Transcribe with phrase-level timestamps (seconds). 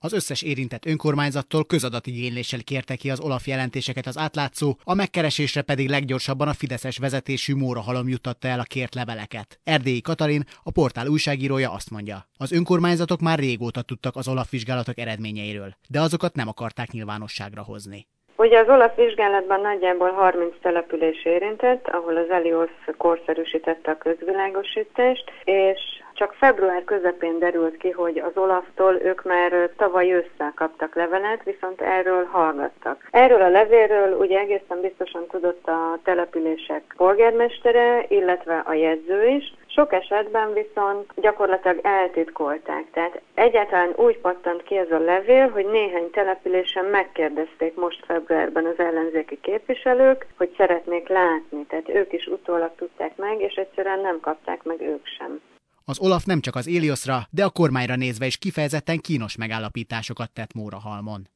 [0.00, 5.88] Az összes érintett önkormányzattól közadatigényléssel kérte ki az Olaf jelentéseket az átlátszó, a megkeresésre pedig
[5.88, 9.60] leggyorsabban a Fideszes vezetésű Móra Halom juttatta el a kért leveleket.
[9.64, 14.98] Erdélyi Katalin, a portál újságírója azt mondja, az önkormányzatok már régóta tudtak az Olaf vizsgálatok
[14.98, 18.06] eredményeiről, de azokat nem akarták nyilvánosságra hozni.
[18.36, 25.80] Ugye az Olaf vizsgálatban nagyjából 30 település érintett, ahol az Elios korszerűsítette a közvilágosítást, és
[26.18, 31.80] csak február közepén derült ki, hogy az Olaftól ők már tavaly ősszel kaptak levelet, viszont
[31.80, 33.08] erről hallgattak.
[33.10, 39.92] Erről a levélről ugye egészen biztosan tudott a települések polgármestere, illetve a jegyző is, sok
[39.92, 42.90] esetben viszont gyakorlatilag eltitkolták.
[42.90, 48.78] Tehát egyáltalán úgy pattant ki ez a levél, hogy néhány településen megkérdezték most februárban az
[48.78, 51.66] ellenzéki képviselők, hogy szeretnék látni.
[51.68, 55.40] Tehát ők is utólag tudták meg, és egyszerűen nem kapták meg ők sem.
[55.88, 60.52] Az Olaf nem csak az Élioszra, de a kormányra nézve is kifejezetten kínos megállapításokat tett
[60.52, 61.28] Móra Halmon.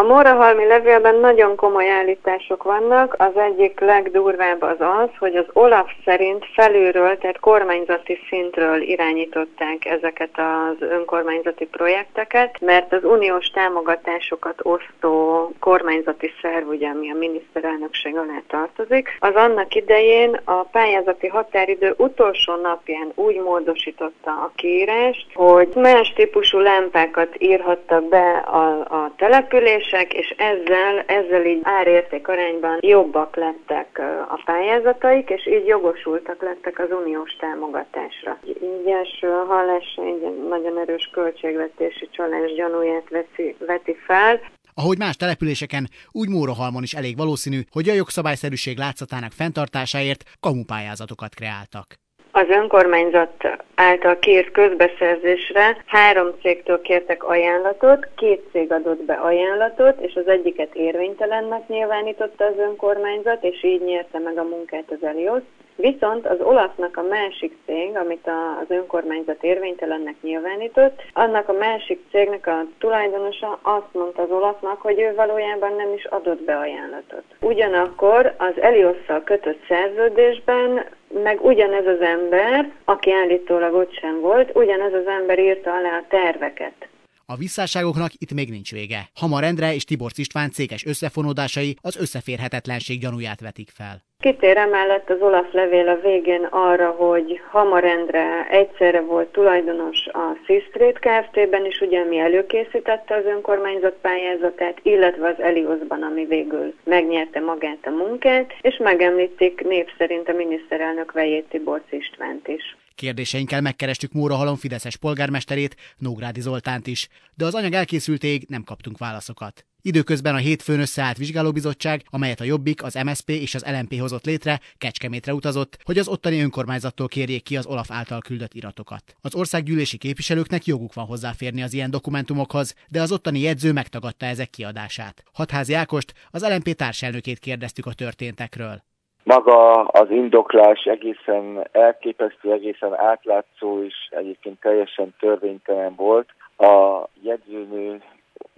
[0.00, 3.14] A Mórahalmi levélben nagyon komoly állítások vannak.
[3.18, 10.30] Az egyik legdurvább az az, hogy az Olaf szerint felülről, tehát kormányzati szintről irányították ezeket
[10.34, 18.42] az önkormányzati projekteket, mert az uniós támogatásokat osztó kormányzati szerv, ugye, ami a miniszterelnökség alá
[18.48, 26.12] tartozik, az annak idején a pályázati határidő utolsó napján úgy módosította a kiírást, hogy más
[26.12, 33.36] típusú lámpákat írhattak be a, a település, fizetések, és ezzel, ezzel így árérték arányban jobbak
[33.36, 38.38] lettek a pályázataik, és így jogosultak lettek az uniós támogatásra.
[38.46, 44.40] Így első hallásra egy nagyon erős költségvetési csalás gyanúját veszi, veti fel.
[44.74, 51.86] Ahogy más településeken, úgy Mórohalmon is elég valószínű, hogy a jogszabályszerűség látszatának fenntartásáért kamupályázatokat kreáltak.
[52.32, 60.14] Az önkormányzat által kért közbeszerzésre három cégtől kértek ajánlatot, két cég adott be ajánlatot, és
[60.14, 65.42] az egyiket érvénytelennek nyilvánította az önkormányzat, és így nyerte meg a munkát az Elios.
[65.76, 72.46] Viszont az Olafnak a másik cég, amit az önkormányzat érvénytelennek nyilvánított, annak a másik cégnek
[72.46, 77.24] a tulajdonosa azt mondta az Olafnak, hogy ő valójában nem is adott be ajánlatot.
[77.40, 80.84] Ugyanakkor az Eliosszal kötött szerződésben
[81.22, 86.04] meg ugyanez az ember, aki állítólag ott sem volt, ugyanez az ember írta alá a
[86.08, 86.88] terveket.
[87.26, 89.08] A visszáságoknak itt még nincs vége.
[89.14, 94.09] Hamar Endre és Tibor István céges összefonódásai az összeférhetetlenség gyanúját vetik fel.
[94.20, 100.36] Kitér emellett az Olaf levél a végén arra, hogy Hamar Endre egyszerre volt tulajdonos a
[100.46, 107.40] Seastreet Kft-ben is, ugye mi előkészítette az önkormányzat pályázatát, illetve az Eliosban, ami végül megnyerte
[107.40, 112.76] magát a munkát, és megemlítik név szerint a miniszterelnök Vejét Tibor Istvánt is.
[112.94, 119.64] Kérdéseinkkel megkerestük Mórahalom Fideszes polgármesterét, Nógrádi Zoltánt is, de az anyag elkészültéig nem kaptunk válaszokat.
[119.82, 124.58] Időközben a hétfőn összeállt vizsgálóbizottság, amelyet a Jobbik, az MSP és az LMP hozott létre,
[124.78, 129.02] Kecskemétre utazott, hogy az ottani önkormányzattól kérjék ki az Olaf által küldött iratokat.
[129.22, 134.50] Az országgyűlési képviselőknek joguk van hozzáférni az ilyen dokumentumokhoz, de az ottani jegyző megtagadta ezek
[134.50, 135.22] kiadását.
[135.32, 138.82] Hatházi Ákost, az LMP társelnökét kérdeztük a történtekről.
[139.24, 146.28] Maga az indoklás egészen elképesztő, egészen átlátszó és egyébként teljesen törvénytelen volt.
[146.56, 148.02] A jegyzőnő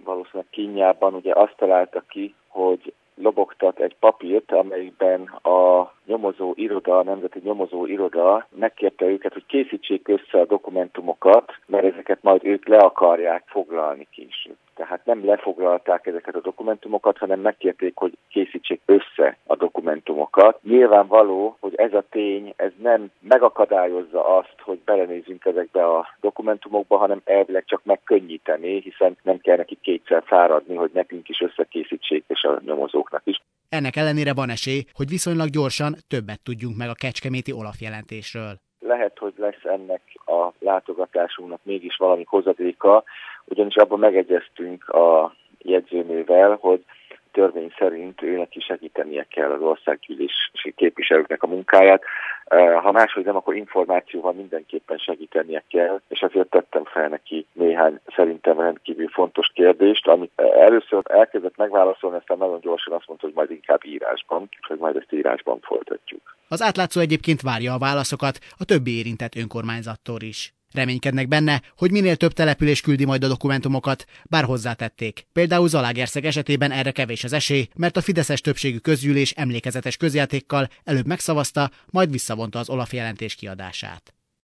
[0.03, 7.03] valószínűleg kínjában ugye azt találta ki, hogy lobogtat egy papírt, amelyben a nyomozó iroda, a
[7.03, 12.77] Nemzeti Nyomozó Iroda megkérte őket, hogy készítsék össze a dokumentumokat, mert ezeket majd ők le
[12.77, 14.57] akarják foglalni később.
[14.75, 20.59] Tehát nem lefoglalták ezeket a dokumentumokat, hanem megkérték, hogy készítsék össze a dokumentumokat.
[20.63, 27.21] Nyilvánvaló, hogy ez a tény, ez nem megakadályozza azt, hogy belenézzünk ezekbe a dokumentumokba, hanem
[27.25, 32.61] elvileg csak megkönnyíteni, hiszen nem kell nekik kétszer fáradni, hogy nekünk is összekészítsék, és a
[32.65, 33.41] nyomozóknak is.
[33.69, 38.53] Ennek ellenére van esély, hogy viszonylag gyorsan többet tudjunk meg a Kecskeméti Olaf jelentésről.
[38.79, 43.03] Lehet, hogy lesz ennek a látogatásunknak mégis valami hozadéka,
[43.45, 46.83] ugyanis abban megegyeztünk a jegyzőnővel, hogy
[47.33, 52.03] törvény szerint őnek is segítenie kell az országgyűlési képviselőknek a munkáját.
[52.81, 58.59] Ha máshogy nem, akkor információval mindenképpen segítenie kell, és azért tettem fel neki néhány szerintem
[58.59, 63.85] rendkívül fontos kérdést, amit először elkezdett megválaszolni, aztán nagyon gyorsan azt mondta, hogy majd inkább
[63.85, 66.37] írásban, hogy majd ezt írásban folytatjuk.
[66.47, 70.53] Az átlátszó egyébként várja a válaszokat a többi érintett önkormányzattól is.
[70.73, 75.25] Reménykednek benne, hogy minél több település küldi majd a dokumentumokat, bár hozzátették.
[75.33, 81.05] Például Zalagerszeg esetében erre kevés az esély, mert a Fideszes többségű közgyűlés emlékezetes közjátékkal előbb
[81.05, 84.13] megszavazta, majd visszavonta az Olaf jelentés kiadását.